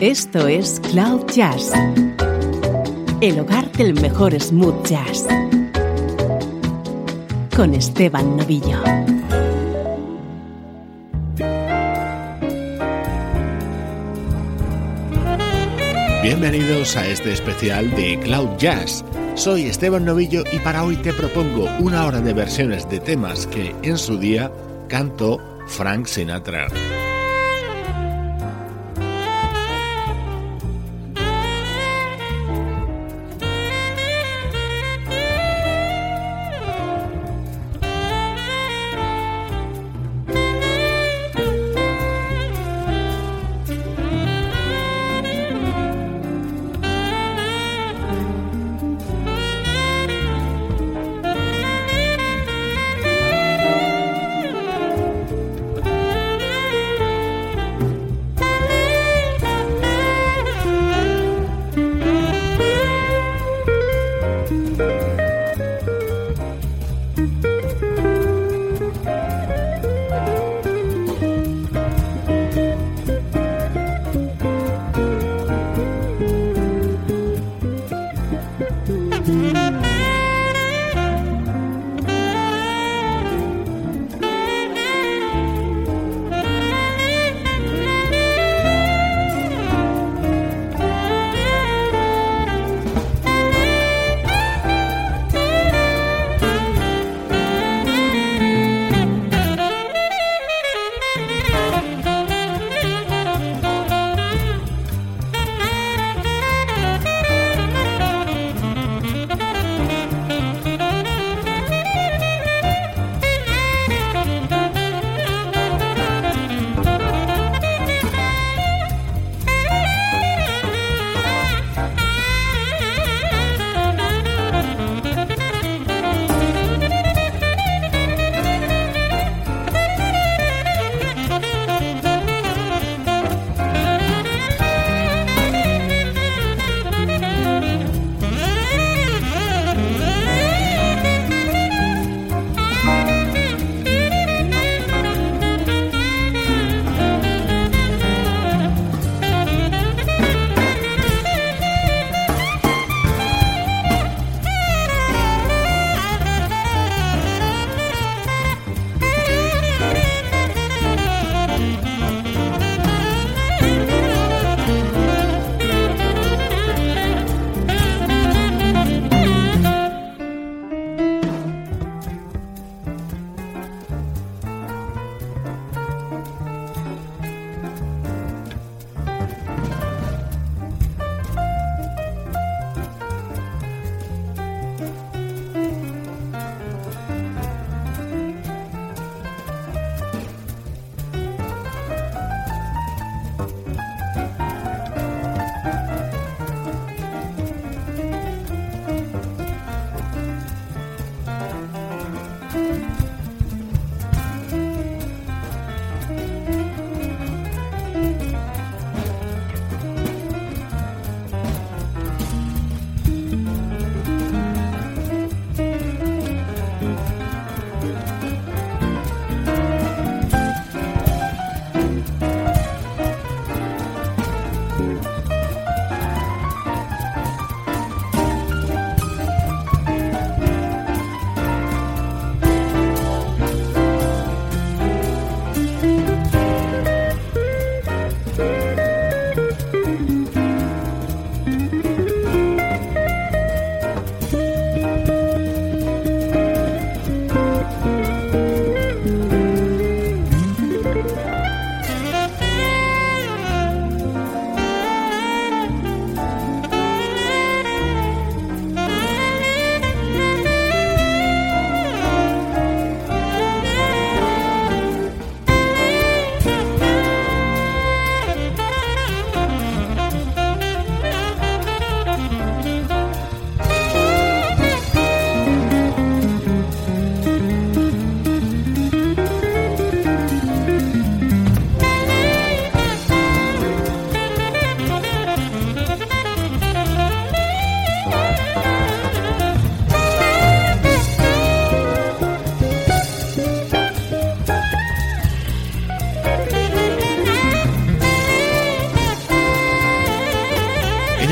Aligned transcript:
Esto 0.00 0.46
es 0.46 0.78
Cloud 0.90 1.24
Jazz, 1.32 1.72
el 3.22 3.40
hogar 3.40 3.72
del 3.72 3.94
mejor 3.94 4.38
smooth 4.38 4.86
jazz, 4.86 5.26
con 7.56 7.72
Esteban 7.72 8.36
Novillo. 8.36 8.78
Bienvenidos 16.22 16.94
a 16.98 17.06
este 17.06 17.32
especial 17.32 17.90
de 17.92 18.20
Cloud 18.20 18.58
Jazz. 18.58 19.02
Soy 19.34 19.62
Esteban 19.62 20.04
Novillo 20.04 20.44
y 20.52 20.58
para 20.58 20.84
hoy 20.84 20.96
te 20.96 21.14
propongo 21.14 21.70
una 21.78 22.04
hora 22.04 22.20
de 22.20 22.34
versiones 22.34 22.86
de 22.90 23.00
temas 23.00 23.46
que 23.46 23.74
en 23.82 23.96
su 23.96 24.18
día 24.18 24.52
cantó 24.88 25.40
Frank 25.66 26.04
Sinatra. 26.04 26.68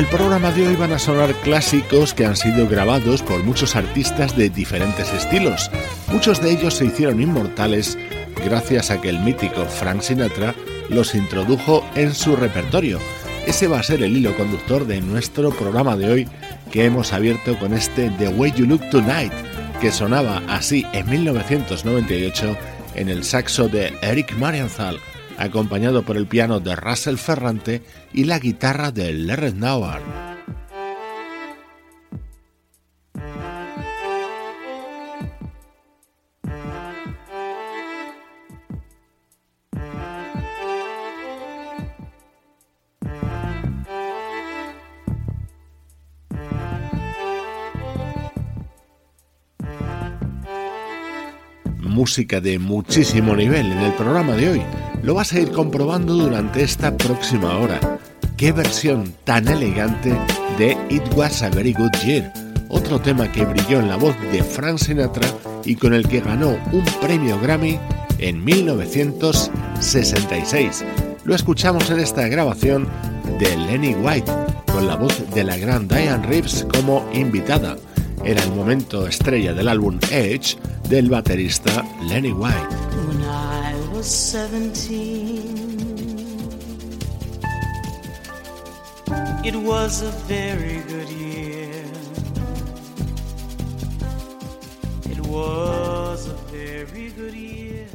El 0.00 0.06
programa 0.06 0.50
de 0.50 0.66
hoy 0.66 0.76
van 0.76 0.92
a 0.94 0.98
sonar 0.98 1.34
clásicos 1.42 2.14
que 2.14 2.24
han 2.24 2.34
sido 2.34 2.66
grabados 2.66 3.20
por 3.20 3.44
muchos 3.44 3.76
artistas 3.76 4.34
de 4.34 4.48
diferentes 4.48 5.12
estilos. 5.12 5.70
Muchos 6.10 6.40
de 6.40 6.52
ellos 6.52 6.72
se 6.72 6.86
hicieron 6.86 7.20
inmortales 7.20 7.98
gracias 8.42 8.90
a 8.90 8.98
que 8.98 9.10
el 9.10 9.20
mítico 9.20 9.66
Frank 9.66 10.00
Sinatra 10.00 10.54
los 10.88 11.14
introdujo 11.14 11.84
en 11.96 12.14
su 12.14 12.34
repertorio. 12.34 12.98
Ese 13.46 13.68
va 13.68 13.80
a 13.80 13.82
ser 13.82 14.02
el 14.02 14.16
hilo 14.16 14.34
conductor 14.38 14.86
de 14.86 15.02
nuestro 15.02 15.50
programa 15.50 15.98
de 15.98 16.10
hoy 16.10 16.28
que 16.70 16.86
hemos 16.86 17.12
abierto 17.12 17.58
con 17.58 17.74
este 17.74 18.08
The 18.18 18.28
Way 18.28 18.52
You 18.52 18.64
Look 18.64 18.88
Tonight, 18.88 19.34
que 19.82 19.92
sonaba 19.92 20.40
así 20.48 20.86
en 20.94 21.10
1998 21.10 22.56
en 22.94 23.10
el 23.10 23.22
saxo 23.22 23.68
de 23.68 23.92
Eric 24.00 24.34
Marienthal, 24.38 24.98
acompañado 25.40 26.02
por 26.02 26.16
el 26.16 26.26
piano 26.26 26.60
de 26.60 26.76
Russell 26.76 27.16
Ferrante 27.16 27.82
y 28.12 28.24
la 28.24 28.38
guitarra 28.38 28.90
de 28.92 29.12
Larry 29.12 29.52
Nauer. 29.52 30.00
música 51.90 52.40
de 52.40 52.58
muchísimo 52.58 53.36
nivel 53.36 53.72
en 53.72 53.78
el 53.78 53.92
programa 53.92 54.34
de 54.34 54.48
hoy. 54.48 54.89
Lo 55.02 55.14
vas 55.14 55.32
a 55.32 55.40
ir 55.40 55.50
comprobando 55.50 56.14
durante 56.14 56.62
esta 56.62 56.96
próxima 56.96 57.56
hora. 57.56 57.80
Qué 58.36 58.52
versión 58.52 59.12
tan 59.24 59.48
elegante 59.48 60.14
de 60.58 60.76
It 60.90 61.02
Was 61.16 61.42
a 61.42 61.48
Very 61.48 61.72
Good 61.72 61.96
Year, 62.04 62.30
otro 62.68 63.00
tema 63.00 63.32
que 63.32 63.46
brilló 63.46 63.80
en 63.80 63.88
la 63.88 63.96
voz 63.96 64.14
de 64.30 64.42
Frank 64.42 64.76
Sinatra 64.78 65.26
y 65.64 65.76
con 65.76 65.94
el 65.94 66.06
que 66.06 66.20
ganó 66.20 66.50
un 66.72 66.84
premio 67.00 67.40
Grammy 67.40 67.78
en 68.18 68.44
1966. 68.44 70.84
Lo 71.24 71.34
escuchamos 71.34 71.88
en 71.90 72.00
esta 72.00 72.28
grabación 72.28 72.86
de 73.38 73.56
Lenny 73.56 73.94
White, 73.94 74.30
con 74.70 74.86
la 74.86 74.96
voz 74.96 75.18
de 75.34 75.44
la 75.44 75.56
gran 75.56 75.88
Diane 75.88 76.26
Reeves 76.26 76.66
como 76.74 77.08
invitada. 77.14 77.78
Era 78.22 78.42
el 78.42 78.52
momento 78.52 79.06
estrella 79.06 79.54
del 79.54 79.68
álbum 79.68 79.98
Edge 80.10 80.58
del 80.90 81.08
baterista 81.08 81.82
Lenny 82.06 82.32
White. 82.32 83.19
Was 84.00 84.32
17, 84.32 84.96
it 89.44 89.54
was 89.56 90.00
a 90.00 90.10
very 90.26 90.80
good 90.88 91.08
year. 91.10 91.84
It 95.04 95.20
was 95.26 96.28
a 96.28 96.34
very 96.50 97.10
good 97.10 97.34
year. 97.34 97.88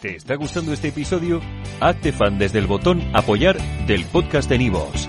¿Te 0.00 0.16
está 0.16 0.34
gustando 0.34 0.72
este 0.72 0.88
episodio? 0.88 1.40
Hazte 1.78 2.10
fan 2.10 2.36
desde 2.36 2.58
el 2.58 2.66
botón 2.66 3.00
apoyar 3.14 3.58
del 3.86 4.04
podcast 4.06 4.50
de 4.50 4.58
Nivos. 4.58 5.08